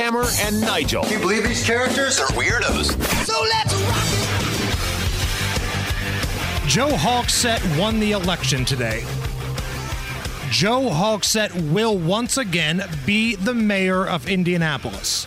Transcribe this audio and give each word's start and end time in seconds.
Hammer 0.00 0.24
and 0.40 0.58
Nigel. 0.62 1.02
Do 1.04 1.10
you 1.10 1.18
believe 1.18 1.44
these 1.44 1.62
characters 1.62 2.18
are 2.18 2.28
weirdos? 2.28 2.98
So 3.26 3.38
let's 3.42 3.74
rock! 3.82 4.06
Joe 6.66 6.88
Hogsett 6.88 7.78
won 7.78 8.00
the 8.00 8.12
election 8.12 8.64
today. 8.64 9.04
Joe 10.48 10.88
Hogsett 10.88 11.70
will 11.70 11.98
once 11.98 12.38
again 12.38 12.82
be 13.04 13.34
the 13.34 13.52
mayor 13.52 14.06
of 14.08 14.26
Indianapolis. 14.26 15.26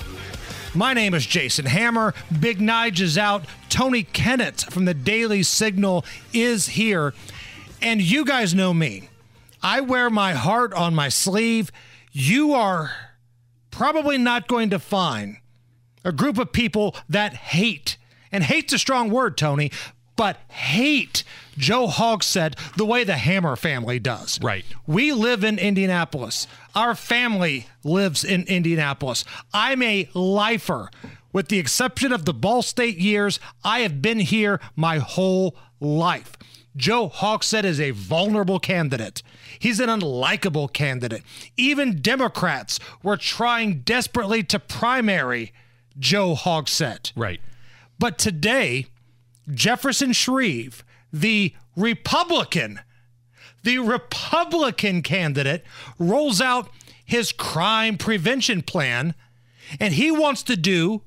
My 0.73 0.95
name 0.95 1.13
is 1.13 1.27
Jason 1.27 1.67
Hammer. 1.67 2.15
Big 2.39 2.57
Nige 2.57 3.01
is 3.01 3.15
out. 3.15 3.45
Tony 3.69 4.03
Kinnett 4.03 4.71
from 4.71 4.85
the 4.85 4.95
Daily 4.95 5.43
Signal 5.43 6.03
is 6.33 6.69
here. 6.69 7.13
And 7.79 8.01
you 8.01 8.25
guys 8.25 8.55
know 8.55 8.73
me. 8.73 9.09
I 9.61 9.81
wear 9.81 10.09
my 10.09 10.33
heart 10.33 10.73
on 10.73 10.95
my 10.95 11.09
sleeve. 11.09 11.71
You 12.11 12.55
are 12.55 13.12
probably 13.73 14.17
not 14.17 14.47
going 14.47 14.69
to 14.69 14.79
find 14.79 15.37
a 16.05 16.11
group 16.11 16.37
of 16.37 16.51
people 16.51 16.95
that 17.09 17.33
hate, 17.33 17.97
and 18.31 18.43
hate's 18.43 18.73
a 18.73 18.79
strong 18.79 19.09
word, 19.09 19.37
Tony, 19.37 19.71
but 20.15 20.37
hate 20.49 21.23
Joe 21.57 21.87
Hogsett 21.87 22.55
the 22.77 22.85
way 22.85 23.03
the 23.03 23.17
Hammer 23.17 23.55
family 23.55 23.99
does. 23.99 24.39
Right. 24.41 24.65
We 24.85 25.11
live 25.11 25.43
in 25.43 25.57
Indianapolis. 25.57 26.47
Our 26.75 26.93
family 26.93 27.67
lives 27.83 28.23
in 28.23 28.43
Indianapolis. 28.43 29.25
I'm 29.53 29.81
a 29.81 30.07
lifer. 30.13 30.89
With 31.31 31.47
the 31.47 31.57
exception 31.57 32.11
of 32.11 32.25
the 32.25 32.33
Ball 32.33 32.61
State 32.61 32.97
years, 32.97 33.39
I 33.63 33.79
have 33.79 34.03
been 34.03 34.19
here 34.19 34.59
my 34.75 34.99
whole 34.99 35.55
life. 35.79 36.37
Joe 36.75 37.09
Hogsett 37.09 37.63
is 37.63 37.79
a 37.79 37.91
vulnerable 37.91 38.59
candidate. 38.59 39.23
He's 39.59 39.79
an 39.79 39.89
unlikable 39.89 40.71
candidate. 40.71 41.23
Even 41.57 42.01
Democrats 42.01 42.79
were 43.01 43.17
trying 43.17 43.79
desperately 43.79 44.43
to 44.43 44.59
primary 44.59 45.53
Joe 45.97 46.35
Hogsett. 46.35 47.11
Right. 47.15 47.41
But 47.99 48.17
today, 48.17 48.87
Jefferson 49.51 50.13
Shreve, 50.13 50.83
the 51.11 51.53
Republican, 51.75 52.81
the 53.63 53.79
Republican 53.79 55.01
candidate, 55.01 55.63
rolls 55.99 56.41
out 56.41 56.69
his 57.05 57.31
crime 57.31 57.97
prevention 57.97 58.61
plan, 58.61 59.13
and 59.79 59.93
he 59.93 60.11
wants 60.11 60.43
to 60.43 60.55
do 60.55 61.01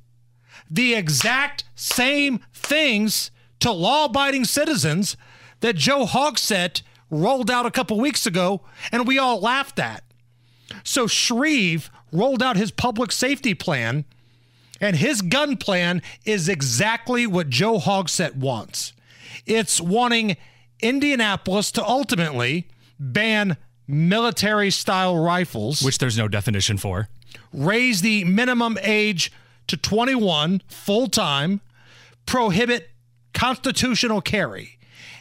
the 0.70 0.94
exact 0.94 1.64
same 1.74 2.40
things 2.52 3.30
to 3.60 3.70
law 3.70 4.06
abiding 4.06 4.44
citizens 4.44 5.16
that 5.60 5.76
Joe 5.76 6.06
Hogsett 6.06 6.82
rolled 7.10 7.50
out 7.50 7.66
a 7.66 7.70
couple 7.70 7.98
weeks 7.98 8.26
ago, 8.26 8.62
and 8.90 9.06
we 9.06 9.18
all 9.18 9.40
laughed 9.40 9.78
at. 9.78 10.04
So 10.82 11.06
Shreve 11.06 11.90
rolled 12.12 12.42
out 12.42 12.56
his 12.56 12.70
public 12.70 13.12
safety 13.12 13.54
plan 13.54 14.04
and 14.80 14.96
his 14.96 15.22
gun 15.22 15.56
plan 15.56 16.02
is 16.24 16.48
exactly 16.48 17.26
what 17.26 17.48
Joe 17.48 17.78
Hogsett 17.78 18.36
wants. 18.36 18.92
It's 19.46 19.80
wanting 19.80 20.36
Indianapolis 20.80 21.70
to 21.72 21.84
ultimately 21.84 22.68
ban 22.98 23.56
military 23.86 24.70
style 24.70 25.16
rifles, 25.16 25.82
which 25.82 25.98
there's 25.98 26.18
no 26.18 26.28
definition 26.28 26.76
for, 26.76 27.08
raise 27.52 28.02
the 28.02 28.24
minimum 28.24 28.78
age 28.82 29.32
to 29.68 29.76
21 29.76 30.62
full 30.68 31.08
time, 31.08 31.60
prohibit 32.26 32.90
constitutional 33.32 34.20
carry. 34.20 34.78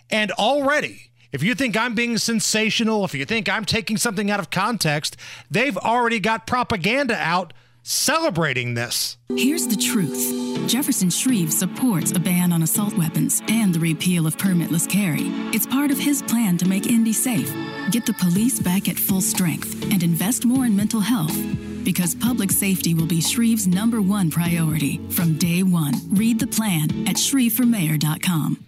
And 0.10 0.32
already, 0.34 1.12
if 1.36 1.44
you 1.44 1.54
think 1.54 1.76
I'm 1.76 1.96
being 1.96 2.18
sensational, 2.18 3.04
if 3.04 3.14
you 3.14 3.26
think 3.26 3.50
I'm 3.50 3.66
taking 3.66 3.98
something 3.98 4.32
out 4.32 4.40
of 4.40 4.50
context, 4.50 5.18
they've 5.52 5.78
already 5.78 6.22
got 6.22 6.48
propaganda 6.48 7.16
out 7.16 7.52
celebrating 7.84 8.74
this. 8.74 9.18
Here's 9.36 9.68
the 9.68 9.76
truth 9.76 10.70
Jefferson 10.70 11.10
Shreve 11.10 11.52
supports 11.52 12.14
a 12.14 12.20
ban 12.22 12.54
on 12.54 12.64
assault 12.64 12.98
weapons 12.98 13.42
and 13.50 13.74
the 13.74 13.82
repeal 13.82 14.26
of 14.26 14.38
permitless 14.38 14.90
carry. 14.90 15.28
It's 15.54 15.68
part 15.68 15.92
of 15.92 16.00
his 16.00 16.22
plan 16.22 16.58
to 16.60 16.68
make 16.70 16.88
Indy 16.88 17.12
safe, 17.12 17.54
get 17.92 18.06
the 18.06 18.14
police 18.14 18.62
back 18.62 18.88
at 18.88 18.98
full 18.98 19.22
strength, 19.22 19.84
and 19.92 20.02
invest 20.04 20.46
more 20.46 20.66
in 20.66 20.74
mental 20.74 21.02
health. 21.02 21.36
Because 21.84 22.16
public 22.16 22.50
safety 22.50 22.94
will 22.94 23.08
be 23.08 23.20
Shreve's 23.20 23.68
number 23.68 24.02
one 24.02 24.32
priority 24.32 25.02
from 25.10 25.38
day 25.38 25.64
one. 25.64 25.96
Read 26.12 26.40
the 26.40 26.48
plan 26.48 26.86
at 27.10 27.18
shreveformayor.com. 27.18 28.66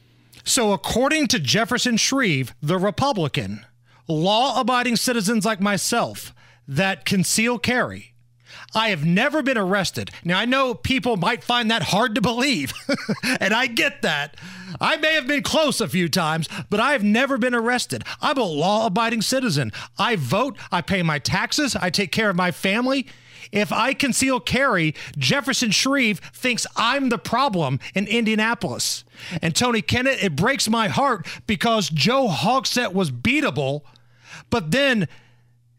So, 0.47 0.71
according 0.71 1.27
to 1.27 1.39
Jefferson 1.39 1.97
Shreve, 1.97 2.55
the 2.61 2.77
Republican, 2.77 3.65
law 4.07 4.61
abiding 4.61 4.95
citizens 4.95 5.43
like 5.43 5.59
myself 5.59 6.33
that 6.65 7.03
conceal 7.03 7.59
carry 7.59 8.13
I 8.73 8.89
have 8.89 9.05
never 9.05 9.41
been 9.41 9.57
arrested. 9.57 10.11
Now, 10.23 10.39
I 10.39 10.45
know 10.45 10.73
people 10.73 11.17
might 11.17 11.43
find 11.43 11.71
that 11.71 11.83
hard 11.83 12.15
to 12.15 12.21
believe, 12.21 12.73
and 13.39 13.53
I 13.53 13.67
get 13.67 14.01
that. 14.01 14.35
I 14.79 14.97
may 14.97 15.13
have 15.15 15.27
been 15.27 15.43
close 15.43 15.81
a 15.81 15.87
few 15.87 16.09
times, 16.09 16.47
but 16.69 16.79
I 16.79 16.91
have 16.91 17.03
never 17.03 17.37
been 17.37 17.55
arrested. 17.55 18.03
I'm 18.21 18.37
a 18.37 18.43
law 18.43 18.85
abiding 18.85 19.21
citizen. 19.21 19.71
I 19.97 20.15
vote, 20.15 20.57
I 20.71 20.81
pay 20.81 21.01
my 21.03 21.19
taxes, 21.19 21.75
I 21.75 21.89
take 21.89 22.11
care 22.11 22.29
of 22.29 22.35
my 22.35 22.51
family. 22.51 23.07
If 23.51 23.71
I 23.71 23.93
conceal 23.93 24.39
carry, 24.39 24.95
Jefferson 25.17 25.71
Shreve 25.71 26.19
thinks 26.33 26.67
I'm 26.75 27.09
the 27.09 27.17
problem 27.17 27.79
in 27.95 28.07
Indianapolis. 28.07 29.03
And 29.41 29.55
Tony 29.55 29.81
Kinnett, 29.81 30.23
it 30.23 30.35
breaks 30.35 30.69
my 30.69 30.87
heart 30.87 31.27
because 31.47 31.89
Joe 31.89 32.27
Hogsett 32.27 32.93
was 32.93 33.11
beatable, 33.11 33.81
but 34.49 34.71
then 34.71 35.07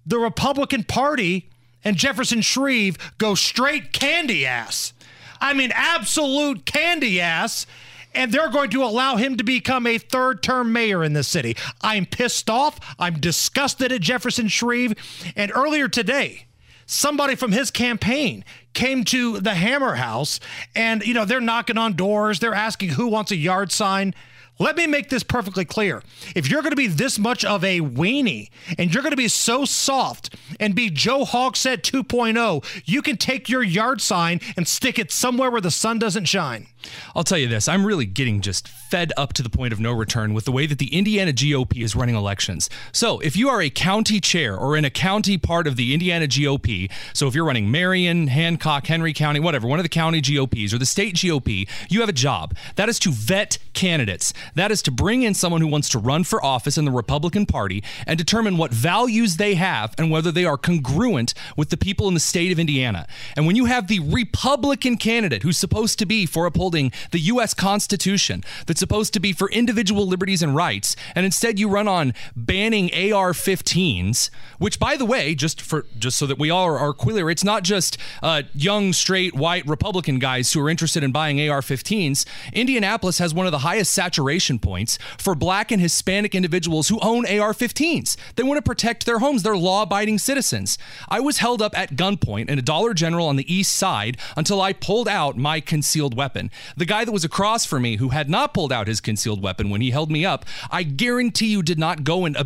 the 0.07 0.19
Republican 0.19 0.85
Party 0.85 1.49
and 1.85 1.97
Jefferson 1.97 2.41
Shreve 2.41 2.97
go 3.19 3.35
straight 3.35 3.93
candy 3.93 4.47
ass. 4.47 4.93
I 5.41 5.55
mean, 5.55 5.71
absolute 5.75 6.65
candy 6.65 7.21
ass. 7.21 7.67
And 8.15 8.33
they're 8.33 8.51
going 8.51 8.71
to 8.71 8.83
allow 8.83 9.17
him 9.17 9.37
to 9.37 9.45
become 9.45 9.87
a 9.87 9.99
third 9.99 10.43
term 10.43 10.73
mayor 10.73 11.05
in 11.05 11.13
this 11.13 11.29
city. 11.29 11.57
I'm 11.83 12.07
pissed 12.07 12.49
off. 12.49 12.81
I'm 12.99 13.21
disgusted 13.21 13.93
at 13.93 14.01
Jefferson 14.01 14.49
Shreve. 14.49 14.95
And 15.37 15.53
earlier 15.55 15.89
today, 15.89 16.48
somebody 16.89 17.37
from 17.37 17.53
his 17.53 17.71
campaign 17.71 18.45
came 18.75 19.05
to 19.05 19.39
the 19.39 19.55
Hammer 19.55 19.95
House 19.95 20.41
and, 20.75 21.07
you 21.07 21.15
know, 21.15 21.25
they're 21.25 21.41
knocking 21.41 21.79
on 21.79 21.93
doors. 21.93 22.41
They're 22.41 22.55
asking 22.55 22.91
who 22.91 23.07
wants 23.07 23.31
a 23.31 23.37
yard 23.37 23.71
sign. 23.71 24.15
Let 24.61 24.77
me 24.77 24.89
make 24.89 25.09
this 25.09 25.23
perfectly 25.23 25.65
clear. 25.65 26.03
If 26.35 26.51
you're 26.51 26.63
going 26.63 26.73
to 26.73 26.77
be 26.77 26.89
this 26.89 27.17
much 27.17 27.45
of 27.45 27.63
a 27.63 27.81
weenie 27.81 28.49
and 28.77 28.93
you're 28.93 29.05
going 29.05 29.13
to 29.13 29.17
be 29.17 29.29
so 29.29 29.65
soft 29.65 30.35
and 30.59 30.75
be 30.75 30.91
Joe 30.91 31.25
Hogsett 31.25 31.83
2.0, 31.83 32.83
you 32.85 33.01
can 33.03 33.17
take 33.17 33.49
your 33.49 33.63
yard 33.63 34.01
sign 34.01 34.41
and 34.57 34.67
stick 34.67 34.99
it 34.99 35.13
somewhere 35.13 35.51
where 35.51 35.61
the 35.61 35.71
sun 35.71 36.01
doesn't 36.01 36.25
shine. 36.25 36.67
I'll 37.15 37.25
tell 37.25 37.39
you 37.39 37.49
this 37.49 37.69
I'm 37.69 37.85
really 37.85 38.07
getting 38.07 38.41
just 38.41 38.69
fed 38.69 39.13
up 39.17 39.33
to 39.35 39.43
the 39.43 39.51
point 39.51 39.73
of 39.73 39.81
no 39.81 39.93
return 39.93 40.35
with 40.35 40.45
the 40.45 40.53
way 40.53 40.67
that 40.67 40.79
the 40.79 40.95
Indiana 40.97 41.33
GOP 41.33 41.83
is 41.83 41.95
running 41.95 42.15
elections. 42.15 42.71
So, 42.93 43.21
if 43.21 43.37
you 43.37 43.49
are 43.49 43.61
a 43.61 43.71
county 43.71 44.21
chair 44.21 44.57
or 44.57 44.77
in 44.77 44.85
a 44.85 44.91
county 44.91 45.37
part 45.37 45.67
of 45.67 45.77
the 45.77 45.93
Indiana 45.93 46.27
GOP, 46.27 46.91
so 47.13 47.27
if 47.27 47.35
you're 47.35 47.45
running 47.45 47.71
Marion, 47.71 48.29
Hancock, 48.29 48.87
Henry 48.87 49.13
County, 49.13 49.41
whatever, 49.41 49.67
one 49.67 49.79
of 49.79 49.85
the 49.85 49.89
county 49.89 50.21
GOPs 50.21 50.73
or 50.73 50.79
the 50.79 50.87
state 50.87 51.15
GOP, 51.15 51.69
you 51.89 52.01
have 52.01 52.09
a 52.09 52.13
job. 52.13 52.57
That 52.77 52.89
is 52.89 52.99
to 53.01 53.11
vet 53.11 53.59
candidates. 53.75 54.33
That 54.55 54.71
is 54.71 54.83
to 54.83 54.91
bring 54.91 55.23
in 55.23 55.35
someone 55.35 55.61
who 55.61 55.67
wants 55.67 55.89
to 55.91 55.99
run 55.99 56.25
for 56.25 56.45
office 56.45 56.79
in 56.79 56.85
the 56.85 56.91
Republican 56.91 57.47
Party 57.47 57.83
and 58.07 58.17
determine 58.17 58.57
what 58.57 58.73
values 58.73 59.37
they 59.37 59.55
have 59.55 59.95
and 59.99 60.11
whether 60.11 60.33
they 60.33 60.45
are 60.45 60.57
congruent 60.57 61.35
with 61.57 61.71
the 61.71 61.77
people 61.77 62.09
in 62.09 62.15
the 62.15 62.21
state 62.21 62.53
of 62.53 62.59
Indiana. 62.59 63.07
And 63.37 63.47
when 63.47 63.57
you 63.57 63.67
have 63.67 63.89
the 63.89 64.01
Republican 64.01 64.97
candidate 64.97 65.43
who's 65.43 65.59
supposed 65.59 65.99
to 65.99 66.07
be 66.07 66.27
for 66.27 66.47
upholding 66.47 66.78
upholding 66.79 66.93
the 67.11 67.19
U.S. 67.21 67.55
Constitution 67.55 68.43
that's 68.67 68.81
supposed 68.81 69.13
to 69.15 69.21
be 69.21 69.33
for 69.33 69.51
individual 69.51 70.07
liberties 70.07 70.43
and 70.43 70.55
rights, 70.55 70.97
and 71.15 71.25
instead 71.25 71.59
you 71.59 71.69
run 71.69 71.89
on 71.89 72.15
banning 72.37 72.91
AR-15s, 72.93 74.31
which, 74.59 74.79
by 74.79 74.97
the 74.97 75.05
way, 75.05 75.35
just 75.35 75.61
for 75.61 75.87
just 75.99 76.17
so 76.17 76.27
that 76.27 76.39
we 76.39 76.51
all 76.51 76.65
are, 76.65 76.93
clear, 76.93 77.31
it's 77.31 77.45
not 77.45 77.63
just 77.63 77.99
uh, 78.23 78.43
young, 78.55 78.93
straight, 78.93 79.35
white 79.35 79.67
Republican 79.67 80.19
guys 80.19 80.53
who 80.53 80.61
are 80.61 80.71
interested 80.71 81.03
in 81.03 81.13
buying 81.13 81.39
AR-15s. 81.49 82.25
Indianapolis 82.53 83.19
has 83.19 83.35
one 83.35 83.47
of 83.47 83.53
the 83.53 83.59
highest 83.59 83.93
saturation 83.93 84.59
points 84.59 84.99
for 85.19 85.35
Black 85.35 85.71
and 85.71 85.81
Hispanic 85.81 86.35
individuals 86.35 86.89
who 86.89 86.99
own 87.01 87.27
AR-15s. 87.27 88.17
They 88.37 88.43
want 88.43 88.59
to 88.59 88.63
protect 88.63 89.07
their 89.07 89.19
homes. 89.19 89.43
They're 89.43 89.57
law-abiding 89.57 90.19
citizens. 90.19 90.79
I 91.09 91.21
was 91.21 91.39
held 91.39 91.63
up 91.63 91.77
at 91.79 91.97
gunpoint 91.97 92.49
in 92.49 92.59
a 92.59 92.63
Dollar 92.63 92.95
General 92.95 93.27
on 93.27 93.37
the 93.37 93.53
east 93.53 93.75
side 93.77 94.17
until 94.37 94.61
I 94.61 94.73
pulled 94.73 95.09
out 95.09 95.37
my 95.37 95.61
concealed 95.61 96.17
weapon. 96.17 96.51
The 96.77 96.85
guy 96.85 97.05
that 97.05 97.13
was 97.13 97.25
across 97.25 97.65
from 97.65 97.83
me 97.83 97.97
who 97.97 98.11
had 98.11 98.29
not 98.29 98.55
pulled 98.55 98.73
out 98.73 98.87
his 98.87 99.01
concealed 99.01 99.43
weapon 99.43 99.71
when 99.71 99.81
he 99.81 99.91
held 99.91 100.11
me 100.11 100.25
up, 100.25 100.45
I 100.71 100.83
guarantee 100.83 101.49
you 101.49 101.63
did 101.63 101.79
not 101.79 102.05
go 102.05 102.25
and 102.25 102.37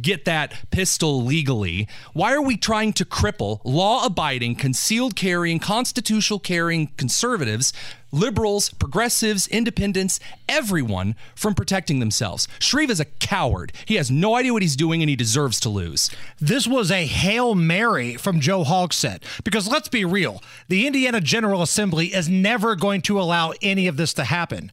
get 0.00 0.24
that 0.24 0.54
pistol 0.70 1.22
legally. 1.22 1.88
Why 2.12 2.32
are 2.32 2.42
we 2.42 2.56
trying 2.56 2.92
to 2.94 3.04
cripple 3.04 3.60
law 3.64 4.04
abiding, 4.06 4.56
concealed 4.56 5.16
carrying, 5.16 5.58
constitutional 5.58 6.38
carrying 6.38 6.88
conservatives, 6.96 7.72
liberals, 8.10 8.70
progressives, 8.70 9.46
independents, 9.48 10.20
everyone 10.48 11.14
from 11.34 11.54
protecting 11.54 11.98
themselves? 11.98 12.48
Shreve 12.58 12.90
is 12.90 13.00
a 13.00 13.04
coward. 13.04 13.72
He 13.84 13.96
has 13.96 14.10
no 14.10 14.36
idea 14.36 14.52
what 14.52 14.62
he's 14.62 14.76
doing 14.76 15.02
and 15.02 15.10
he 15.10 15.16
deserves 15.16 15.60
to 15.60 15.68
lose. 15.68 16.10
This 16.40 16.66
was 16.66 16.90
a 16.90 17.06
Hail 17.06 17.54
Mary 17.54 18.16
from 18.16 18.40
Joe 18.40 18.64
Hogsett. 18.64 19.22
Because 19.44 19.68
let's 19.68 19.88
be 19.88 20.04
real, 20.04 20.42
the 20.68 20.86
Indiana 20.86 21.20
General 21.20 21.62
Assembly 21.62 22.14
is 22.14 22.28
never 22.28 22.76
going 22.76 23.02
to 23.02 23.20
allow 23.20 23.52
any 23.60 23.86
of 23.86 23.96
this 23.96 24.14
to 24.14 24.24
happen. 24.24 24.72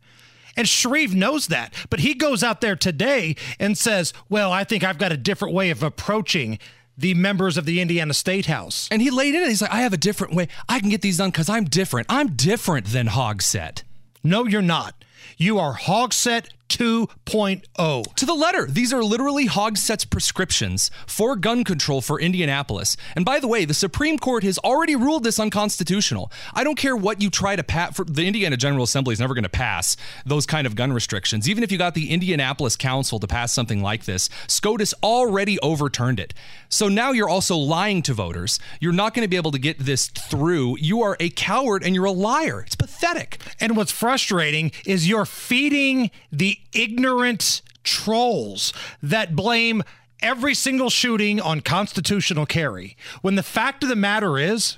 And 0.60 0.68
Shreve 0.68 1.16
knows 1.16 1.48
that. 1.48 1.74
But 1.90 2.02
he 2.02 2.14
goes 2.14 2.44
out 2.44 2.60
there 2.60 2.76
today 2.76 3.38
and 3.62 3.78
says, 3.78 4.12
Well, 4.28 4.52
I 4.52 4.66
think 4.66 4.84
I've 4.84 4.98
got 4.98 5.14
a 5.14 5.18
different 5.18 5.54
way 5.54 5.70
of 5.70 5.84
approaching 5.84 6.60
the 6.98 7.14
members 7.14 7.58
of 7.58 7.64
the 7.64 7.80
Indiana 7.80 8.14
State 8.14 8.48
House. 8.48 8.90
And 8.92 9.02
he 9.02 9.10
laid 9.10 9.36
in 9.36 9.42
it. 9.42 9.48
He's 9.48 9.62
like, 9.62 9.72
I 9.72 9.84
have 9.84 9.94
a 9.94 9.98
different 9.98 10.34
way. 10.36 10.50
I 10.68 10.82
can 10.82 10.90
get 10.90 11.02
these 11.02 11.16
done 11.16 11.30
because 11.30 11.48
I'm 11.48 11.64
different. 11.64 12.08
I'm 12.10 12.36
different 12.36 12.88
than 12.88 13.08
Hogsett. 13.08 13.84
No, 14.22 14.46
you're 14.48 14.62
not. 14.62 15.02
You 15.38 15.60
are 15.60 15.76
Hogsett 15.76 16.50
2.0. 16.70 18.16
To 18.16 18.26
the 18.26 18.34
letter. 18.34 18.66
These 18.68 18.94
are 18.94 19.04
literally 19.04 19.48
Hogsett's 19.48 20.06
prescriptions 20.06 20.92
for 21.06 21.36
gun 21.36 21.64
control 21.64 22.02
for 22.02 22.20
Indianapolis. 22.20 22.96
And 23.16 23.26
by 23.26 23.40
the 23.40 23.48
way, 23.48 23.66
the 23.66 23.74
Supreme 23.74 24.18
Court 24.18 24.44
has 24.44 24.58
already 24.60 24.96
ruled 24.96 25.24
this 25.24 25.40
unconstitutional. 25.40 26.32
I 26.54 26.64
don't 26.64 26.78
care 26.78 26.96
what 26.96 27.22
you 27.22 27.30
try 27.30 27.56
to 27.56 27.64
pass, 27.64 28.00
the 28.08 28.28
Indiana 28.28 28.56
General 28.56 28.84
Assembly 28.84 29.14
is 29.14 29.20
never 29.20 29.34
going 29.34 29.44
to 29.44 29.50
pass 29.50 29.98
those 30.26 30.46
kind 30.46 30.66
of 30.68 30.76
gun 30.76 30.94
restrictions. 30.94 31.50
Even 31.50 31.64
if 31.64 31.72
you 31.72 31.78
got 31.78 31.96
the 31.96 32.12
Indianapolis 32.12 32.76
Council 32.76 33.20
to 33.20 33.28
pass 33.28 33.52
something 33.52 33.82
like 33.82 34.06
this, 34.06 34.30
SCOTUS 34.48 34.94
already 35.04 35.60
overturned 35.60 36.20
it. 36.20 36.34
So 36.70 36.88
now 36.88 37.12
you're 37.12 37.30
also 37.30 37.58
lying 37.58 38.02
to 38.04 38.14
voters. 38.14 38.60
You're 38.80 38.94
not 38.94 39.14
going 39.14 39.26
to 39.26 39.30
be 39.30 39.38
able 39.38 39.52
to 39.52 39.60
get 39.60 39.80
this 39.80 40.08
through. 40.08 40.78
You 40.80 41.02
are 41.02 41.18
a 41.20 41.30
coward 41.30 41.84
and 41.84 41.96
you're 41.96 42.06
a 42.06 42.12
liar. 42.12 42.62
It's 42.62 42.76
pathetic. 42.76 43.40
And 43.60 43.76
what's 43.76 43.92
frustrating 43.92 44.72
is 44.86 45.08
you're 45.08 45.26
feeding 45.26 46.12
the 46.32 46.59
ignorant 46.74 47.62
trolls 47.84 48.74
that 49.02 49.36
blame 49.36 49.84
every 50.22 50.54
single 50.54 50.90
shooting 50.90 51.40
on 51.40 51.62
constitutional 51.62 52.46
carry. 52.46 52.98
When 53.22 53.36
the 53.36 53.44
fact 53.44 53.84
of 53.84 53.90
the 53.90 53.96
matter 53.96 54.38
is 54.38 54.78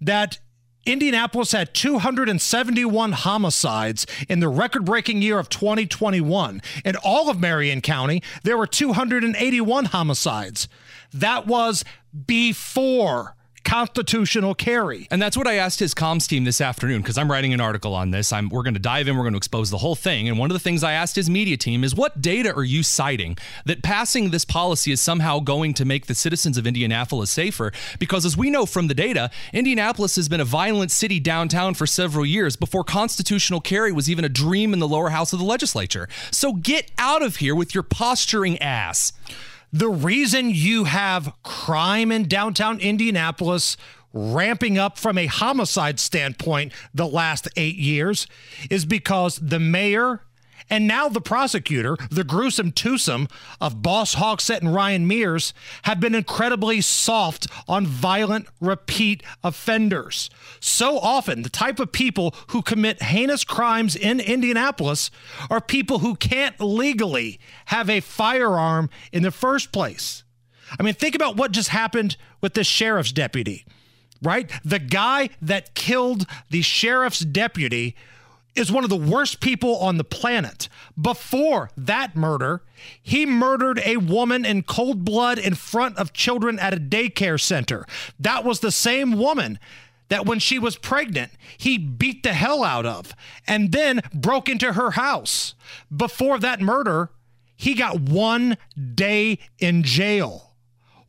that 0.00 0.38
Indianapolis 0.86 1.52
had 1.52 1.74
271 1.74 3.12
homicides 3.12 4.06
in 4.28 4.40
the 4.40 4.48
record 4.48 4.84
breaking 4.84 5.22
year 5.22 5.38
of 5.38 5.48
2021. 5.48 6.62
In 6.84 6.96
all 6.96 7.28
of 7.28 7.38
Marion 7.38 7.80
County, 7.80 8.22
there 8.42 8.56
were 8.56 8.66
281 8.66 9.84
homicides. 9.86 10.68
That 11.12 11.46
was 11.46 11.84
before 12.26 13.36
constitutional 13.70 14.52
carry. 14.52 15.06
And 15.12 15.22
that's 15.22 15.36
what 15.36 15.46
I 15.46 15.54
asked 15.54 15.78
his 15.78 15.94
comms 15.94 16.26
team 16.26 16.42
this 16.42 16.60
afternoon 16.60 17.02
because 17.02 17.16
I'm 17.16 17.30
writing 17.30 17.54
an 17.54 17.60
article 17.60 17.94
on 17.94 18.10
this. 18.10 18.32
I'm 18.32 18.48
we're 18.48 18.64
going 18.64 18.74
to 18.74 18.80
dive 18.80 19.06
in, 19.06 19.16
we're 19.16 19.22
going 19.22 19.34
to 19.34 19.36
expose 19.36 19.70
the 19.70 19.78
whole 19.78 19.94
thing. 19.94 20.28
And 20.28 20.40
one 20.40 20.50
of 20.50 20.54
the 20.54 20.58
things 20.58 20.82
I 20.82 20.90
asked 20.90 21.14
his 21.14 21.30
media 21.30 21.56
team 21.56 21.84
is 21.84 21.94
what 21.94 22.20
data 22.20 22.52
are 22.52 22.64
you 22.64 22.82
citing 22.82 23.38
that 23.66 23.84
passing 23.84 24.30
this 24.30 24.44
policy 24.44 24.90
is 24.90 25.00
somehow 25.00 25.38
going 25.38 25.72
to 25.74 25.84
make 25.84 26.06
the 26.06 26.16
citizens 26.16 26.58
of 26.58 26.66
Indianapolis 26.66 27.30
safer? 27.30 27.70
Because 28.00 28.26
as 28.26 28.36
we 28.36 28.50
know 28.50 28.66
from 28.66 28.88
the 28.88 28.94
data, 28.94 29.30
Indianapolis 29.52 30.16
has 30.16 30.28
been 30.28 30.40
a 30.40 30.44
violent 30.44 30.90
city 30.90 31.20
downtown 31.20 31.74
for 31.74 31.86
several 31.86 32.26
years 32.26 32.56
before 32.56 32.82
constitutional 32.82 33.60
carry 33.60 33.92
was 33.92 34.10
even 34.10 34.24
a 34.24 34.28
dream 34.28 34.72
in 34.72 34.80
the 34.80 34.88
lower 34.88 35.10
house 35.10 35.32
of 35.32 35.38
the 35.38 35.44
legislature. 35.44 36.08
So 36.32 36.54
get 36.54 36.90
out 36.98 37.22
of 37.22 37.36
here 37.36 37.54
with 37.54 37.72
your 37.72 37.84
posturing 37.84 38.58
ass. 38.58 39.12
The 39.72 39.88
reason 39.88 40.50
you 40.50 40.84
have 40.84 41.32
crime 41.42 42.10
in 42.10 42.26
downtown 42.26 42.80
Indianapolis 42.80 43.76
ramping 44.12 44.78
up 44.78 44.98
from 44.98 45.16
a 45.16 45.26
homicide 45.26 46.00
standpoint 46.00 46.72
the 46.92 47.06
last 47.06 47.48
eight 47.56 47.76
years 47.76 48.26
is 48.68 48.84
because 48.84 49.36
the 49.36 49.60
mayor 49.60 50.22
and 50.70 50.86
now 50.86 51.08
the 51.08 51.20
prosecutor, 51.20 51.96
the 52.10 52.24
gruesome 52.24 52.72
twosome 52.72 53.28
of 53.60 53.82
Boss 53.82 54.14
Hogsett 54.14 54.60
and 54.60 54.72
Ryan 54.72 55.06
Mears, 55.06 55.52
have 55.82 56.00
been 56.00 56.14
incredibly 56.14 56.80
soft 56.80 57.48
on 57.68 57.86
violent 57.86 58.46
repeat 58.60 59.22
offenders. 59.42 60.30
So 60.60 60.98
often, 60.98 61.42
the 61.42 61.50
type 61.50 61.80
of 61.80 61.92
people 61.92 62.34
who 62.48 62.62
commit 62.62 63.02
heinous 63.02 63.44
crimes 63.44 63.96
in 63.96 64.20
Indianapolis 64.20 65.10
are 65.50 65.60
people 65.60 65.98
who 65.98 66.14
can't 66.14 66.58
legally 66.60 67.40
have 67.66 67.90
a 67.90 68.00
firearm 68.00 68.88
in 69.12 69.22
the 69.22 69.30
first 69.30 69.72
place. 69.72 70.22
I 70.78 70.82
mean, 70.84 70.94
think 70.94 71.14
about 71.16 71.36
what 71.36 71.50
just 71.50 71.70
happened 71.70 72.16
with 72.40 72.54
the 72.54 72.62
sheriff's 72.62 73.12
deputy, 73.12 73.64
right? 74.22 74.50
The 74.64 74.78
guy 74.78 75.30
that 75.42 75.74
killed 75.74 76.26
the 76.50 76.62
sheriff's 76.62 77.20
deputy 77.20 77.96
is 78.54 78.72
one 78.72 78.84
of 78.84 78.90
the 78.90 78.96
worst 78.96 79.40
people 79.40 79.76
on 79.78 79.96
the 79.96 80.04
planet. 80.04 80.68
Before 81.00 81.70
that 81.76 82.16
murder, 82.16 82.62
he 83.00 83.26
murdered 83.26 83.80
a 83.84 83.96
woman 83.98 84.44
in 84.44 84.62
cold 84.62 85.04
blood 85.04 85.38
in 85.38 85.54
front 85.54 85.96
of 85.98 86.12
children 86.12 86.58
at 86.58 86.74
a 86.74 86.78
daycare 86.78 87.40
center. 87.40 87.84
That 88.18 88.44
was 88.44 88.60
the 88.60 88.72
same 88.72 89.12
woman 89.12 89.58
that 90.08 90.26
when 90.26 90.40
she 90.40 90.58
was 90.58 90.76
pregnant, 90.76 91.32
he 91.56 91.78
beat 91.78 92.22
the 92.22 92.32
hell 92.32 92.64
out 92.64 92.84
of 92.84 93.14
and 93.46 93.72
then 93.72 94.00
broke 94.12 94.48
into 94.48 94.72
her 94.72 94.92
house. 94.92 95.54
Before 95.94 96.38
that 96.38 96.60
murder, 96.60 97.10
he 97.56 97.74
got 97.74 98.00
one 98.00 98.56
day 98.94 99.38
in 99.58 99.82
jail 99.82 100.49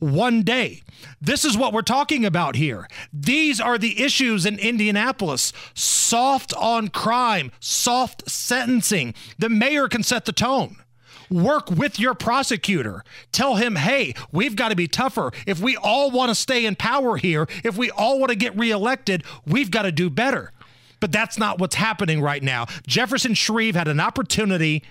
one 0.01 0.41
day. 0.41 0.81
This 1.21 1.45
is 1.45 1.55
what 1.55 1.73
we're 1.73 1.83
talking 1.83 2.25
about 2.25 2.55
here. 2.55 2.87
These 3.13 3.61
are 3.61 3.77
the 3.77 4.01
issues 4.01 4.45
in 4.45 4.57
Indianapolis 4.59 5.53
soft 5.73 6.53
on 6.55 6.89
crime, 6.89 7.51
soft 7.59 8.29
sentencing. 8.29 9.13
The 9.37 9.49
mayor 9.49 9.87
can 9.87 10.03
set 10.03 10.25
the 10.25 10.31
tone. 10.31 10.77
Work 11.29 11.69
with 11.69 11.99
your 11.99 12.13
prosecutor. 12.13 13.05
Tell 13.31 13.55
him, 13.55 13.77
hey, 13.77 14.15
we've 14.31 14.55
got 14.55 14.69
to 14.69 14.75
be 14.75 14.87
tougher. 14.87 15.31
If 15.47 15.61
we 15.61 15.77
all 15.77 16.11
want 16.11 16.29
to 16.29 16.35
stay 16.35 16.65
in 16.65 16.75
power 16.75 17.15
here, 17.15 17.47
if 17.63 17.77
we 17.77 17.89
all 17.89 18.19
want 18.19 18.31
to 18.31 18.35
get 18.35 18.57
reelected, 18.57 19.23
we've 19.45 19.71
got 19.71 19.83
to 19.83 19.91
do 19.93 20.09
better. 20.09 20.51
But 20.99 21.11
that's 21.11 21.37
not 21.37 21.57
what's 21.57 21.75
happening 21.75 22.21
right 22.21 22.43
now. 22.43 22.65
Jefferson 22.85 23.33
Shreve 23.33 23.75
had 23.75 23.87
an 23.87 23.99
opportunity 23.99 24.83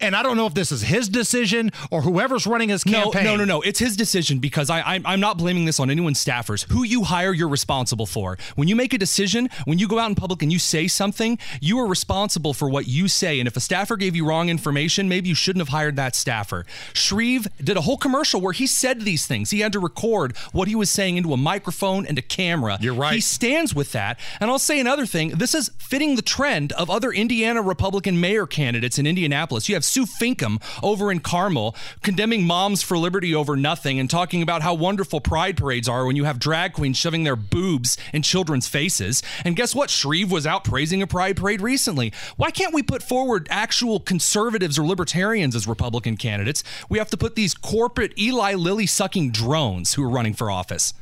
and 0.00 0.16
I 0.16 0.22
don't 0.22 0.36
know 0.36 0.46
if 0.46 0.54
this 0.54 0.72
is 0.72 0.82
his 0.82 1.08
decision 1.08 1.70
or 1.90 2.02
whoever's 2.02 2.46
running 2.46 2.68
his 2.68 2.84
campaign. 2.84 3.24
No, 3.24 3.36
no, 3.36 3.44
no, 3.44 3.44
no. 3.44 3.62
It's 3.62 3.78
his 3.78 3.96
decision 3.96 4.38
because 4.38 4.70
I, 4.70 4.80
I'm, 4.82 5.06
I'm 5.06 5.20
not 5.20 5.38
blaming 5.38 5.64
this 5.64 5.78
on 5.80 5.90
anyone's 5.90 6.22
staffers. 6.24 6.70
Who 6.70 6.82
you 6.82 7.04
hire, 7.04 7.32
you're 7.32 7.48
responsible 7.48 8.06
for. 8.06 8.38
When 8.56 8.68
you 8.68 8.76
make 8.76 8.92
a 8.92 8.98
decision, 8.98 9.48
when 9.64 9.78
you 9.78 9.88
go 9.88 9.98
out 9.98 10.08
in 10.08 10.14
public 10.14 10.42
and 10.42 10.52
you 10.52 10.58
say 10.58 10.88
something, 10.88 11.38
you 11.60 11.78
are 11.78 11.86
responsible 11.86 12.54
for 12.54 12.68
what 12.68 12.86
you 12.88 13.08
say. 13.08 13.38
And 13.40 13.46
if 13.46 13.56
a 13.56 13.60
staffer 13.60 13.96
gave 13.96 14.16
you 14.16 14.26
wrong 14.26 14.48
information, 14.48 15.08
maybe 15.08 15.28
you 15.28 15.34
shouldn't 15.34 15.60
have 15.60 15.68
hired 15.68 15.96
that 15.96 16.14
staffer. 16.14 16.64
Shreve 16.92 17.46
did 17.62 17.76
a 17.76 17.82
whole 17.82 17.96
commercial 17.96 18.40
where 18.40 18.52
he 18.52 18.66
said 18.66 19.02
these 19.02 19.26
things. 19.26 19.50
He 19.50 19.60
had 19.60 19.72
to 19.72 19.80
record 19.80 20.36
what 20.52 20.68
he 20.68 20.74
was 20.74 20.90
saying 20.90 21.16
into 21.16 21.32
a 21.32 21.36
microphone 21.36 22.06
and 22.06 22.18
a 22.18 22.22
camera. 22.22 22.78
You're 22.80 22.94
right. 22.94 23.14
He 23.14 23.20
stands 23.20 23.74
with 23.74 23.92
that. 23.92 24.18
And 24.40 24.50
I'll 24.50 24.58
say 24.58 24.80
another 24.80 25.06
thing. 25.06 25.30
This 25.30 25.54
is 25.54 25.70
fitting 25.78 26.16
the 26.16 26.22
trend 26.22 26.72
of 26.72 26.90
other 26.90 27.10
Indiana 27.10 27.62
Republican 27.62 28.20
mayor 28.20 28.46
candidates 28.46 28.98
in 28.98 29.06
Indianapolis. 29.06 29.68
You 29.68 29.74
have 29.74 29.81
Sue 29.84 30.06
Finkam 30.06 30.62
over 30.82 31.10
in 31.10 31.20
Carmel 31.20 31.74
condemning 32.02 32.44
moms 32.44 32.82
for 32.82 32.96
liberty 32.96 33.34
over 33.34 33.56
nothing 33.56 33.98
and 33.98 34.08
talking 34.08 34.42
about 34.42 34.62
how 34.62 34.74
wonderful 34.74 35.20
pride 35.20 35.56
parades 35.56 35.88
are 35.88 36.06
when 36.06 36.16
you 36.16 36.24
have 36.24 36.38
drag 36.38 36.72
queens 36.72 36.96
shoving 36.96 37.24
their 37.24 37.36
boobs 37.36 37.96
in 38.12 38.22
children's 38.22 38.68
faces. 38.68 39.22
And 39.44 39.56
guess 39.56 39.74
what? 39.74 39.90
Shreve 39.90 40.30
was 40.30 40.46
out 40.46 40.64
praising 40.64 41.02
a 41.02 41.06
pride 41.06 41.36
parade 41.36 41.60
recently. 41.60 42.12
Why 42.36 42.50
can't 42.50 42.74
we 42.74 42.82
put 42.82 43.02
forward 43.02 43.46
actual 43.50 44.00
conservatives 44.00 44.78
or 44.78 44.86
libertarians 44.86 45.54
as 45.54 45.66
Republican 45.66 46.16
candidates? 46.16 46.62
We 46.88 46.98
have 46.98 47.10
to 47.10 47.16
put 47.16 47.34
these 47.34 47.54
corporate 47.54 48.18
Eli 48.18 48.54
Lilly 48.54 48.86
sucking 48.86 49.32
drones 49.32 49.94
who 49.94 50.04
are 50.04 50.10
running 50.10 50.34
for 50.34 50.50
office. 50.50 50.94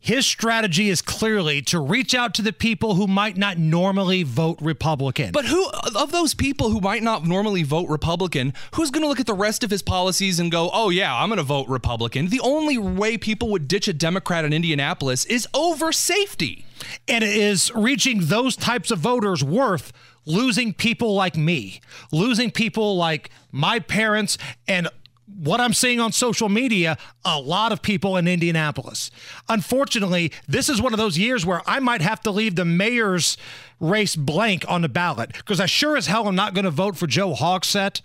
His 0.00 0.26
strategy 0.26 0.88
is 0.88 1.02
clearly 1.02 1.60
to 1.62 1.80
reach 1.80 2.14
out 2.14 2.32
to 2.34 2.42
the 2.42 2.52
people 2.52 2.94
who 2.94 3.06
might 3.06 3.36
not 3.36 3.58
normally 3.58 4.22
vote 4.22 4.58
Republican. 4.60 5.32
But 5.32 5.46
who 5.46 5.68
of 5.94 6.12
those 6.12 6.34
people 6.34 6.70
who 6.70 6.80
might 6.80 7.02
not 7.02 7.24
normally 7.24 7.64
vote 7.64 7.88
Republican, 7.88 8.54
who's 8.74 8.90
going 8.90 9.02
to 9.02 9.08
look 9.08 9.20
at 9.20 9.26
the 9.26 9.34
rest 9.34 9.64
of 9.64 9.70
his 9.70 9.82
policies 9.82 10.38
and 10.38 10.50
go, 10.50 10.70
"Oh 10.72 10.90
yeah, 10.90 11.14
I'm 11.14 11.28
going 11.28 11.38
to 11.38 11.42
vote 11.42 11.68
Republican"? 11.68 12.28
The 12.28 12.40
only 12.40 12.78
way 12.78 13.18
people 13.18 13.50
would 13.50 13.66
ditch 13.66 13.88
a 13.88 13.92
Democrat 13.92 14.44
in 14.44 14.52
Indianapolis 14.52 15.24
is 15.24 15.48
over 15.52 15.92
safety. 15.92 16.64
And 17.08 17.24
it 17.24 17.36
is 17.36 17.72
reaching 17.74 18.26
those 18.26 18.54
types 18.54 18.92
of 18.92 19.00
voters 19.00 19.42
worth 19.42 19.92
losing 20.28 20.74
people 20.74 21.14
like 21.14 21.36
me, 21.36 21.80
losing 22.12 22.50
people 22.50 22.96
like 22.96 23.30
my 23.50 23.78
parents 23.78 24.38
and 24.68 24.88
what 25.36 25.60
I'm 25.60 25.72
seeing 25.72 26.00
on 26.00 26.12
social 26.12 26.48
media, 26.48 26.96
a 27.24 27.38
lot 27.38 27.72
of 27.72 27.82
people 27.82 28.16
in 28.16 28.26
Indianapolis. 28.26 29.10
Unfortunately, 29.48 30.32
this 30.46 30.68
is 30.68 30.80
one 30.80 30.92
of 30.92 30.98
those 30.98 31.18
years 31.18 31.44
where 31.44 31.62
I 31.66 31.80
might 31.80 32.00
have 32.00 32.20
to 32.22 32.30
leave 32.30 32.56
the 32.56 32.64
mayor's 32.64 33.36
race 33.80 34.16
blank 34.16 34.64
on 34.68 34.82
the 34.82 34.88
ballot 34.88 35.32
because 35.32 35.60
I 35.60 35.66
sure 35.66 35.96
as 35.96 36.06
hell 36.06 36.26
am 36.26 36.34
not 36.34 36.54
going 36.54 36.64
to 36.64 36.70
vote 36.70 36.96
for 36.96 37.06
Joe 37.06 37.34
Hogsett. 37.34 38.00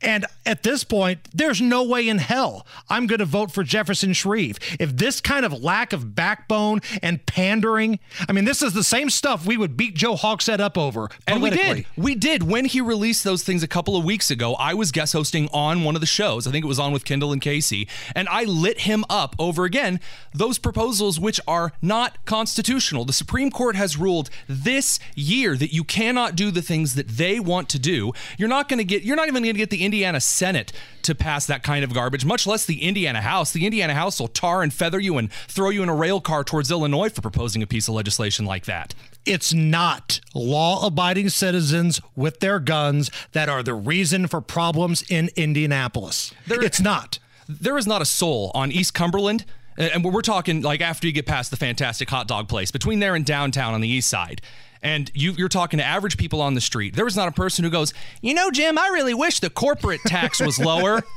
And 0.00 0.26
at 0.46 0.62
this 0.62 0.84
point, 0.84 1.20
there's 1.34 1.60
no 1.60 1.84
way 1.84 2.08
in 2.08 2.18
hell 2.18 2.66
I'm 2.88 3.06
going 3.06 3.18
to 3.18 3.24
vote 3.24 3.50
for 3.50 3.62
Jefferson 3.64 4.12
Shreve. 4.12 4.58
If 4.78 4.96
this 4.96 5.20
kind 5.20 5.44
of 5.44 5.62
lack 5.62 5.92
of 5.92 6.14
backbone 6.14 6.80
and 7.02 7.24
pandering, 7.26 7.98
I 8.28 8.32
mean, 8.32 8.44
this 8.44 8.62
is 8.62 8.72
the 8.72 8.84
same 8.84 9.10
stuff 9.10 9.46
we 9.46 9.56
would 9.56 9.76
beat 9.76 9.94
Joe 9.94 10.14
Hogsett 10.14 10.60
up 10.60 10.78
over. 10.78 11.08
And 11.26 11.42
we 11.42 11.50
did. 11.50 11.86
We 11.96 12.14
did. 12.14 12.42
When 12.42 12.64
he 12.64 12.80
released 12.80 13.24
those 13.24 13.42
things 13.42 13.62
a 13.62 13.68
couple 13.68 13.96
of 13.96 14.04
weeks 14.04 14.30
ago, 14.30 14.54
I 14.54 14.74
was 14.74 14.92
guest 14.92 15.12
hosting 15.12 15.48
on 15.52 15.84
one 15.84 15.94
of 15.94 16.00
the 16.00 16.06
shows. 16.06 16.46
I 16.46 16.50
think 16.50 16.64
it 16.64 16.68
was 16.68 16.78
on 16.78 16.92
with 16.92 17.04
Kendall 17.04 17.32
and 17.32 17.40
Casey. 17.40 17.88
And 18.14 18.28
I 18.28 18.44
lit 18.44 18.80
him 18.80 19.04
up 19.10 19.36
over 19.38 19.64
again 19.64 20.00
those 20.34 20.58
proposals 20.58 21.18
which 21.18 21.40
are 21.46 21.72
not 21.82 22.24
constitutional. 22.24 23.04
The 23.04 23.12
Supreme 23.12 23.50
Court 23.50 23.76
has 23.76 23.96
ruled 23.96 24.30
this 24.46 24.98
year 25.14 25.56
that 25.56 25.72
you 25.72 25.84
cannot 25.84 26.36
do 26.36 26.50
the 26.50 26.62
things 26.62 26.94
that 26.94 27.08
they 27.08 27.40
want 27.40 27.68
to 27.70 27.78
do. 27.78 28.12
You're 28.36 28.48
not 28.48 28.68
going 28.68 28.78
to 28.78 28.84
get, 28.84 29.02
you're 29.02 29.16
not 29.16 29.28
even 29.28 29.42
going 29.42 29.54
to 29.54 29.58
get 29.58 29.70
the 29.70 29.77
Indiana 29.84 30.20
Senate 30.20 30.72
to 31.02 31.14
pass 31.14 31.46
that 31.46 31.62
kind 31.62 31.84
of 31.84 31.94
garbage, 31.94 32.24
much 32.24 32.46
less 32.46 32.66
the 32.66 32.82
Indiana 32.82 33.20
House. 33.20 33.52
The 33.52 33.64
Indiana 33.64 33.94
House 33.94 34.20
will 34.20 34.28
tar 34.28 34.62
and 34.62 34.72
feather 34.72 34.98
you 35.00 35.18
and 35.18 35.32
throw 35.32 35.70
you 35.70 35.82
in 35.82 35.88
a 35.88 35.94
rail 35.94 36.20
car 36.20 36.44
towards 36.44 36.70
Illinois 36.70 37.08
for 37.08 37.20
proposing 37.20 37.62
a 37.62 37.66
piece 37.66 37.88
of 37.88 37.94
legislation 37.94 38.44
like 38.44 38.66
that. 38.66 38.94
It's 39.24 39.52
not 39.52 40.20
law 40.34 40.86
abiding 40.86 41.28
citizens 41.30 42.00
with 42.16 42.40
their 42.40 42.58
guns 42.58 43.10
that 43.32 43.48
are 43.48 43.62
the 43.62 43.74
reason 43.74 44.26
for 44.26 44.40
problems 44.40 45.04
in 45.10 45.30
Indianapolis. 45.36 46.32
There, 46.46 46.62
it's 46.62 46.80
not. 46.80 47.18
There 47.48 47.78
is 47.78 47.86
not 47.86 48.02
a 48.02 48.06
soul 48.06 48.50
on 48.54 48.70
East 48.70 48.94
Cumberland 48.94 49.44
and 49.78 50.04
we're 50.04 50.22
talking 50.22 50.62
like 50.62 50.80
after 50.80 51.06
you 51.06 51.12
get 51.12 51.26
past 51.26 51.50
the 51.50 51.56
fantastic 51.56 52.10
hot 52.10 52.26
dog 52.26 52.48
place 52.48 52.70
between 52.70 52.98
there 52.98 53.14
and 53.14 53.24
downtown 53.24 53.74
on 53.74 53.80
the 53.80 53.88
east 53.88 54.10
side 54.10 54.42
and 54.82 55.10
you, 55.14 55.32
you're 55.32 55.48
talking 55.48 55.78
to 55.78 55.84
average 55.84 56.16
people 56.16 56.40
on 56.40 56.54
the 56.54 56.60
street, 56.60 56.94
there 56.94 57.04
was 57.04 57.16
not 57.16 57.28
a 57.28 57.32
person 57.32 57.64
who 57.64 57.70
goes, 57.70 57.92
you 58.22 58.34
know, 58.34 58.50
Jim, 58.50 58.78
I 58.78 58.88
really 58.88 59.14
wish 59.14 59.40
the 59.40 59.50
corporate 59.50 60.00
tax 60.06 60.40
was 60.40 60.58
lower. 60.58 61.02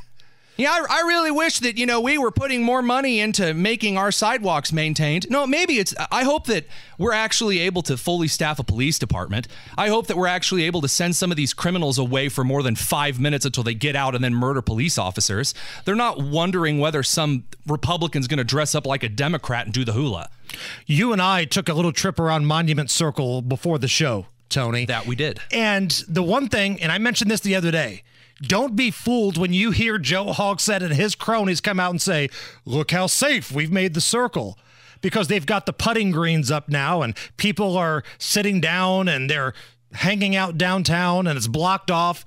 Yeah, 0.58 0.72
I, 0.72 1.00
I, 1.00 1.02
really 1.08 1.32
wish 1.32 1.60
that, 1.60 1.78
you 1.78 1.86
know, 1.86 2.02
we 2.02 2.18
were 2.18 2.30
putting 2.30 2.62
more 2.62 2.82
money 2.82 3.20
into 3.20 3.54
making 3.54 3.98
our 3.98 4.12
sidewalks 4.12 4.74
maintained. 4.74 5.28
No, 5.30 5.48
maybe 5.48 5.80
it's, 5.80 5.96
I 6.12 6.24
hope 6.24 6.46
that 6.48 6.66
we're 6.98 7.14
actually 7.14 7.60
able 7.60 7.82
to 7.84 7.98
fully 7.98 8.28
staff 8.28 8.60
a 8.60 8.64
police 8.64 9.00
department. 9.00 9.48
I 9.78 9.88
hope 9.88 10.08
that 10.08 10.18
we're 10.18 10.28
actually 10.28 10.64
able 10.64 10.82
to 10.82 10.88
send 10.88 11.16
some 11.16 11.32
of 11.32 11.38
these 11.38 11.54
criminals 11.54 11.98
away 11.98 12.30
for 12.30 12.44
more 12.44 12.64
than 12.64 12.76
five 12.76 13.20
minutes 13.20 13.46
until 13.46 13.64
they 13.64 13.74
get 13.74 13.96
out 13.96 14.14
and 14.14 14.24
then 14.24 14.36
murder 14.36 14.62
police 14.62 14.98
officers. 14.98 15.54
They're 15.86 15.96
not 15.96 16.22
wondering 16.22 16.80
whether 16.80 17.02
some 17.02 17.46
Republican's 17.66 18.28
going 18.28 18.38
to 18.38 18.44
dress 18.44 18.76
up 18.76 18.86
like 18.86 19.04
a 19.04 19.10
Democrat 19.10 19.66
and 19.66 19.74
do 19.74 19.86
the 19.86 19.94
hula. 19.94 20.30
You 20.86 21.14
and 21.14 21.22
I 21.22 21.46
took 21.46 21.70
a 21.70 21.74
little 21.74 21.94
trip 21.94 22.20
around 22.20 22.46
Monument 22.46 22.90
Circle 22.92 23.42
before 23.42 23.80
the 23.80 23.88
show, 23.88 24.28
Tony. 24.50 24.86
That 24.86 25.08
we 25.08 25.16
did. 25.16 25.40
And 25.52 25.90
the 26.08 26.24
one 26.24 26.50
thing, 26.50 26.82
and 26.82 26.92
I 26.92 26.98
mentioned 26.98 27.32
this 27.32 27.40
the 27.40 27.56
other 27.56 27.72
day, 27.72 28.04
don't 28.42 28.76
be 28.76 28.92
fooled 28.92 29.38
when 29.38 29.54
you 29.54 29.72
hear 29.72 29.98
Joe 29.98 30.28
Hogsett 30.28 30.82
and 30.82 30.94
his 30.94 31.16
cronies 31.16 31.62
come 31.62 31.80
out 31.80 31.92
and 31.92 32.02
say, 32.02 32.30
Look 32.66 32.92
how 32.92 33.08
safe 33.08 33.52
we've 33.52 33.72
made 33.72 33.94
the 33.94 34.02
circle. 34.02 34.58
Because 35.02 35.28
they've 35.28 35.46
got 35.46 35.66
the 35.66 35.74
putting 35.74 36.12
greens 36.12 36.52
up 36.52 36.70
now 36.70 37.02
and 37.02 37.18
people 37.38 37.76
are 37.76 38.04
sitting 38.20 38.62
down 38.62 39.08
and 39.08 39.28
they're 39.30 39.54
hanging 39.94 40.36
out 40.36 40.60
downtown 40.60 41.26
and 41.26 41.38
it's 41.38 41.48
blocked 41.48 41.90
off. 41.90 42.24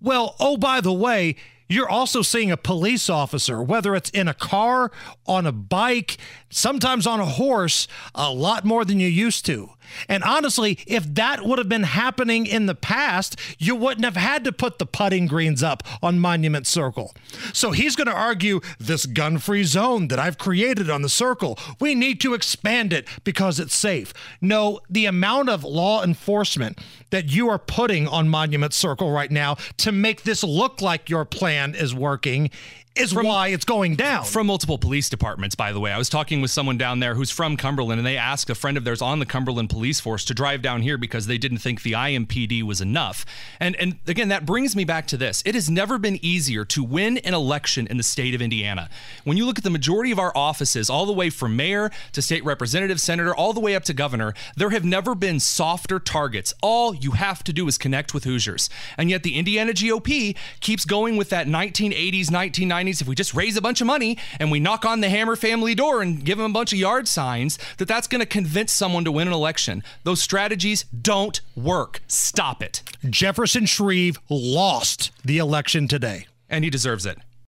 Well, 0.00 0.36
oh, 0.38 0.56
by 0.56 0.80
the 0.80 0.92
way, 0.92 1.34
you're 1.68 1.88
also 1.88 2.22
seeing 2.22 2.50
a 2.50 2.56
police 2.56 3.08
officer, 3.08 3.62
whether 3.62 3.94
it's 3.94 4.10
in 4.10 4.28
a 4.28 4.34
car, 4.34 4.90
on 5.26 5.46
a 5.46 5.52
bike, 5.52 6.18
sometimes 6.50 7.06
on 7.06 7.20
a 7.20 7.26
horse, 7.26 7.88
a 8.14 8.32
lot 8.32 8.64
more 8.64 8.84
than 8.84 9.00
you 9.00 9.08
used 9.08 9.46
to. 9.46 9.70
And 10.08 10.22
honestly, 10.24 10.78
if 10.86 11.04
that 11.14 11.44
would 11.44 11.58
have 11.58 11.68
been 11.68 11.84
happening 11.84 12.46
in 12.46 12.66
the 12.66 12.74
past, 12.74 13.38
you 13.58 13.74
wouldn't 13.74 14.04
have 14.04 14.16
had 14.16 14.44
to 14.44 14.52
put 14.52 14.78
the 14.78 14.86
putting 14.86 15.26
greens 15.26 15.62
up 15.62 15.82
on 16.02 16.18
Monument 16.18 16.66
Circle. 16.66 17.14
So 17.52 17.70
he's 17.70 17.96
going 17.96 18.06
to 18.06 18.14
argue 18.14 18.60
this 18.78 19.06
gun 19.06 19.38
free 19.38 19.64
zone 19.64 20.08
that 20.08 20.18
I've 20.18 20.38
created 20.38 20.90
on 20.90 21.02
the 21.02 21.08
circle, 21.08 21.58
we 21.80 21.94
need 21.94 22.20
to 22.22 22.34
expand 22.34 22.92
it 22.92 23.08
because 23.24 23.60
it's 23.60 23.74
safe. 23.74 24.12
No, 24.40 24.80
the 24.88 25.06
amount 25.06 25.48
of 25.48 25.64
law 25.64 26.02
enforcement 26.02 26.78
that 27.10 27.30
you 27.30 27.48
are 27.48 27.58
putting 27.58 28.08
on 28.08 28.28
Monument 28.28 28.72
Circle 28.72 29.10
right 29.10 29.30
now 29.30 29.56
to 29.78 29.92
make 29.92 30.22
this 30.22 30.42
look 30.42 30.80
like 30.80 31.08
your 31.08 31.24
plan 31.54 31.74
is 31.74 31.94
working 31.94 32.50
is 32.96 33.12
from, 33.12 33.26
why 33.26 33.48
it's 33.48 33.64
going 33.64 33.96
down. 33.96 34.24
From 34.24 34.46
multiple 34.46 34.78
police 34.78 35.08
departments, 35.08 35.54
by 35.56 35.72
the 35.72 35.80
way. 35.80 35.90
I 35.90 35.98
was 35.98 36.08
talking 36.08 36.40
with 36.40 36.50
someone 36.50 36.78
down 36.78 37.00
there 37.00 37.14
who's 37.14 37.30
from 37.30 37.56
Cumberland, 37.56 37.98
and 37.98 38.06
they 38.06 38.16
asked 38.16 38.48
a 38.50 38.54
friend 38.54 38.76
of 38.76 38.84
theirs 38.84 39.02
on 39.02 39.18
the 39.18 39.26
Cumberland 39.26 39.70
police 39.70 39.98
force 39.98 40.24
to 40.26 40.34
drive 40.34 40.62
down 40.62 40.82
here 40.82 40.96
because 40.96 41.26
they 41.26 41.36
didn't 41.38 41.58
think 41.58 41.82
the 41.82 41.92
IMPD 41.92 42.62
was 42.62 42.80
enough. 42.80 43.26
And 43.58 43.74
and 43.76 43.98
again, 44.06 44.28
that 44.28 44.46
brings 44.46 44.76
me 44.76 44.84
back 44.84 45.06
to 45.08 45.16
this. 45.16 45.42
It 45.44 45.54
has 45.54 45.68
never 45.68 45.98
been 45.98 46.24
easier 46.24 46.64
to 46.66 46.84
win 46.84 47.18
an 47.18 47.34
election 47.34 47.88
in 47.88 47.96
the 47.96 48.02
state 48.02 48.34
of 48.34 48.40
Indiana. 48.40 48.88
When 49.24 49.36
you 49.36 49.44
look 49.44 49.58
at 49.58 49.64
the 49.64 49.70
majority 49.70 50.12
of 50.12 50.18
our 50.18 50.32
offices, 50.36 50.88
all 50.88 51.06
the 51.06 51.12
way 51.12 51.30
from 51.30 51.56
mayor 51.56 51.90
to 52.12 52.22
state 52.22 52.44
representative, 52.44 53.00
senator, 53.00 53.34
all 53.34 53.52
the 53.52 53.60
way 53.60 53.74
up 53.74 53.84
to 53.84 53.92
governor, 53.92 54.34
there 54.56 54.70
have 54.70 54.84
never 54.84 55.14
been 55.16 55.40
softer 55.40 55.98
targets. 55.98 56.54
All 56.62 56.94
you 56.94 57.12
have 57.12 57.42
to 57.44 57.52
do 57.52 57.66
is 57.66 57.76
connect 57.76 58.14
with 58.14 58.24
Hoosiers. 58.24 58.70
And 58.96 59.10
yet 59.10 59.24
the 59.24 59.36
Indiana 59.36 59.72
GOP 59.72 60.36
keeps 60.60 60.84
going 60.84 61.16
with 61.16 61.30
that 61.30 61.48
1980s, 61.48 62.26
1990s 62.26 62.83
90s, 62.84 63.00
if 63.00 63.08
we 63.08 63.14
just 63.14 63.34
raise 63.34 63.56
a 63.56 63.62
bunch 63.62 63.80
of 63.80 63.86
money 63.86 64.18
and 64.38 64.50
we 64.50 64.60
knock 64.60 64.84
on 64.84 65.00
the 65.00 65.08
Hammer 65.08 65.36
family 65.36 65.74
door 65.74 66.02
and 66.02 66.24
give 66.24 66.38
them 66.38 66.50
a 66.50 66.54
bunch 66.54 66.72
of 66.72 66.78
yard 66.78 67.08
signs, 67.08 67.58
that 67.78 67.88
that's 67.88 68.06
going 68.06 68.20
to 68.20 68.26
convince 68.26 68.72
someone 68.72 69.04
to 69.04 69.12
win 69.12 69.28
an 69.28 69.34
election. 69.34 69.82
Those 70.04 70.20
strategies 70.20 70.84
don't 70.84 71.40
work. 71.56 72.02
Stop 72.06 72.62
it. 72.62 72.82
Jefferson 73.08 73.66
Shreve 73.66 74.18
lost 74.28 75.10
the 75.24 75.38
election 75.38 75.88
today. 75.88 76.26
And 76.48 76.62
he 76.62 76.70
deserves 76.70 77.06
it. 77.06 77.18